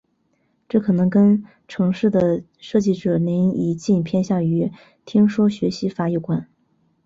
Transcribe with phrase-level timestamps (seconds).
[0.67, 4.71] 这可能跟程式的设计者林宜敬偏向于
[5.05, 6.49] 听说学习法有关。